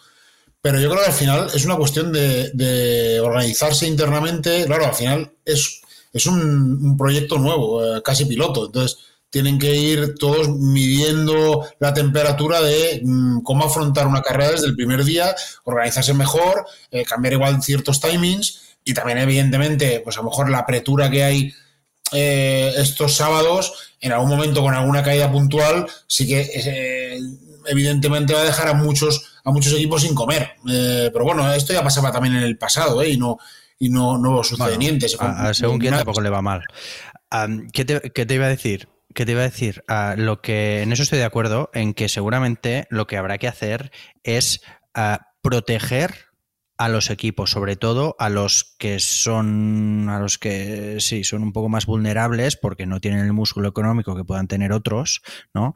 [0.62, 4.66] Pero yo creo que al final es una cuestión de, organizarse internamente.
[4.66, 5.81] Claro, al final es,
[6.12, 8.66] es un, proyecto nuevo, eh, casi piloto.
[8.66, 8.99] Entonces,
[9.31, 14.77] tienen que ir todos midiendo la temperatura de mm, cómo afrontar una carrera desde el
[14.77, 20.31] primer día, organizarse mejor, eh, cambiar igual ciertos timings y también evidentemente, pues a lo
[20.31, 21.55] mejor la apretura que hay
[22.12, 27.20] eh, estos sábados, en algún momento con alguna caída puntual, sí que eh,
[27.66, 30.53] evidentemente va a dejar a muchos a muchos equipos sin comer.
[30.64, 33.38] pero bueno, esto ya pasaba también en el pasado y no
[33.81, 34.77] y no, no sucede
[35.55, 36.62] según quién tampoco le va mal.
[37.73, 38.88] ¿qué, te, ¿Qué te iba a decir?
[39.14, 39.83] ¿Qué te iba a decir?
[39.88, 43.49] Ah, lo que en eso estoy de acuerdo, en que seguramente lo que habrá que
[43.49, 43.90] hacer
[44.23, 44.61] es
[44.94, 46.30] ah, proteger
[46.81, 51.53] a los equipos, sobre todo a los que son, a los que sí, son un
[51.53, 55.21] poco más vulnerables porque no tienen el músculo económico que puedan tener otros,
[55.53, 55.75] ¿no?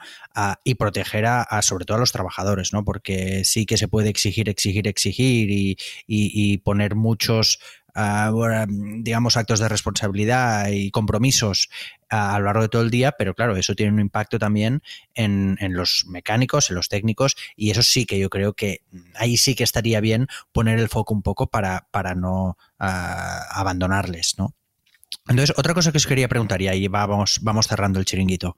[0.65, 2.87] Y proteger a, sobre todo a los trabajadores, ¿no?
[2.87, 7.59] Porque sí que se puede exigir, exigir, exigir y, y poner muchos
[7.95, 11.69] digamos, actos de responsabilidad y compromisos
[12.09, 14.83] a, lo largo de todo el día, pero claro, eso tiene un impacto también
[15.15, 18.81] en, los mecánicos, en los técnicos, y eso sí que yo creo que
[19.15, 24.55] ahí sí que estaría bien poner el foco un poco para, para no abandonarles, ¿no?
[25.27, 28.57] Entonces, otra cosa que os quería preguntar, y ahí vamos, vamos cerrando el chiringuito.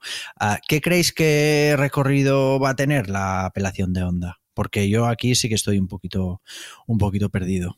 [0.67, 4.39] ¿Qué creéis que recorrido va a tener la apelación de Honda?
[4.53, 6.41] Porque yo aquí sí que estoy un poquito,
[6.87, 7.77] un poquito perdido.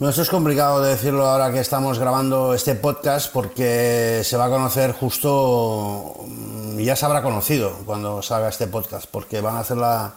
[0.00, 4.46] Bueno, esto es complicado de decirlo ahora que estamos grabando este podcast porque se va
[4.46, 9.60] a conocer justo, mm, ya se habrá conocido cuando salga este podcast, porque van a
[9.60, 10.14] hacerla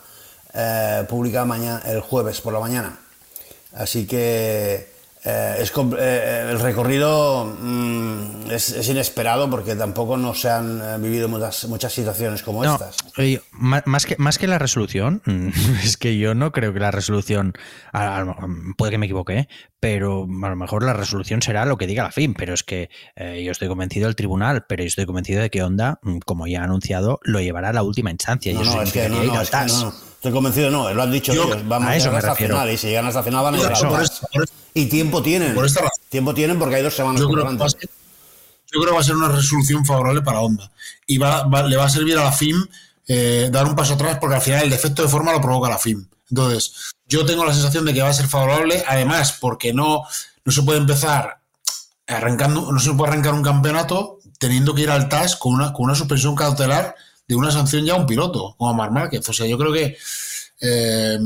[0.53, 2.97] eh, pública mañana, el jueves por la mañana.
[3.73, 4.93] Así que
[5.25, 11.29] eh, es, eh, el recorrido mm, es, inesperado porque tampoco no se han eh, vivido
[11.29, 12.97] muchas, muchas situaciones como estas.
[13.53, 15.21] más, que, más que la resolución,
[15.83, 17.53] es que yo no creo que la resolución,
[18.77, 19.47] puede que me equivoque,
[19.83, 22.89] pero a lo mejor la resolución será lo que diga la FIM, pero es que
[23.17, 26.61] yo estoy convencido del tribunal, pero yo estoy convencido de que Honda, mm, como ya
[26.61, 28.53] ha anunciado, lo llevará a la última instancia.
[28.53, 31.67] No, no, es que no, Estoy convencido, no, lo han dicho ellos.
[31.67, 34.05] Vamos a, llegar hasta final y si llegan hasta final van a llegar a
[34.73, 35.53] y tiempo tienen.
[35.53, 36.01] Por esta razón.
[36.07, 39.03] Tiempo tienen porque hay dos semanas yo creo, que ser, yo creo que va a
[39.03, 40.71] ser una resolución favorable para Honda.
[41.07, 42.65] Y va, le va a servir a la FIM
[43.05, 45.77] eh, dar un paso atrás porque al final el defecto de forma lo provoca la
[45.77, 46.07] FIM.
[46.33, 50.01] Entonces, yo tengo la sensación de que va a ser favorable, además, porque no,
[50.43, 51.41] no se puede empezar
[52.07, 55.85] arrancando, no se puede arrancar un campeonato teniendo que ir al TAS con una, con
[55.85, 56.95] una suspensión cautelar
[57.27, 59.29] de una sanción ya a un piloto, como a Mar Márquez.
[59.29, 59.95] O sea, yo creo que
[60.59, 61.19] eh,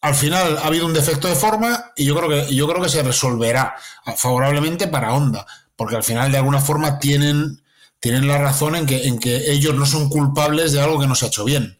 [0.00, 2.88] al final ha habido un defecto de forma y yo creo que, yo creo que
[2.88, 3.74] se resolverá
[4.16, 5.44] favorablemente para Honda.
[5.74, 7.64] porque al final de alguna forma tienen,
[7.98, 11.16] tienen la razón en que, en que ellos no son culpables de algo que no
[11.16, 11.77] se ha hecho bien.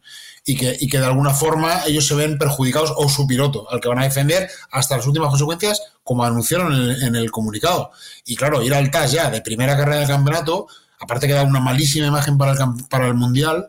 [0.50, 3.80] Y que, y que de alguna forma ellos se ven perjudicados o su piloto, al
[3.80, 7.90] que van a defender hasta las últimas consecuencias, como anunciaron en el, en el comunicado.
[8.24, 10.66] Y claro, ir al TAS ya de primera carrera del campeonato,
[11.00, 13.68] aparte que da una malísima imagen para el, para el Mundial,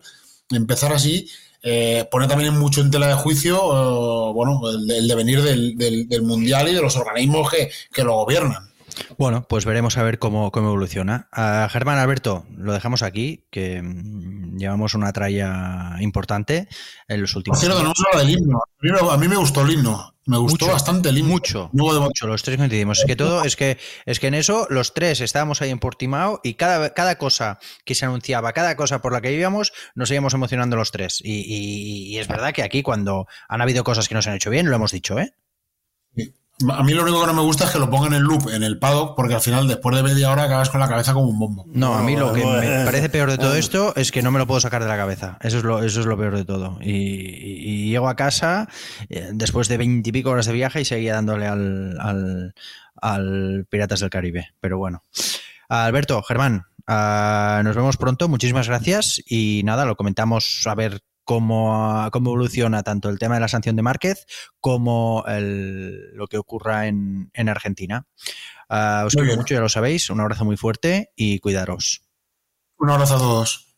[0.50, 1.30] empezar así,
[1.62, 6.08] eh, pone también mucho en tela de juicio eh, bueno, el, el devenir del, del,
[6.08, 8.69] del, Mundial y de los organismos que, que lo gobiernan.
[9.18, 11.30] Bueno, pues veremos a ver cómo, cómo evoluciona.
[11.70, 16.68] Germán Alberto, lo dejamos aquí, que mm, llevamos una tralla importante
[17.08, 18.62] en los últimos cierto, no hemos hablado del himno.
[19.12, 20.16] A mí me gustó el himno.
[20.26, 21.32] Me gustó mucho, bastante el himno.
[21.32, 22.28] Mucho, mucho.
[22.28, 23.00] Los tres coincidimos.
[23.00, 26.40] Es que todo, es que, es que en eso los tres estábamos ahí en Portimao
[26.44, 30.34] y cada, cada cosa que se anunciaba, cada cosa por la que vivíamos, nos íbamos
[30.36, 31.20] emocionando los tres.
[31.24, 34.36] Y, y, y es verdad que aquí cuando han habido cosas que no se han
[34.36, 35.34] hecho bien, lo hemos dicho, ¿eh?
[36.16, 36.34] Sí.
[36.68, 38.64] A mí lo único que no me gusta es que lo pongan en loop en
[38.64, 41.40] el paddock, porque al final, después de media hora, acabas con la cabeza como un
[41.40, 41.66] bombo.
[41.68, 44.40] No, a mí lo que me parece peor de todo esto es que no me
[44.40, 45.38] lo puedo sacar de la cabeza.
[45.42, 46.78] Eso es lo, eso es lo peor de todo.
[46.82, 48.68] Y, y, y llego a casa
[49.08, 52.54] eh, después de veintipico horas de viaje y seguía dándole al, al,
[53.02, 54.50] al, Piratas del Caribe.
[54.60, 55.06] Pero bueno.
[55.70, 58.28] Alberto, Germán, uh, nos vemos pronto.
[58.28, 59.22] Muchísimas gracias.
[59.26, 61.00] Y nada, lo comentamos a ver
[61.30, 64.26] cómo, cómo, evoluciona tanto el tema de la sanción de Márquez
[64.60, 68.08] como el, lo que ocurra en, en Argentina.
[68.68, 70.10] Uh, os quiero mucho, ya lo sabéis.
[70.10, 72.02] Un abrazo muy fuerte y cuidaros.
[72.80, 73.69] Un abrazo a todos.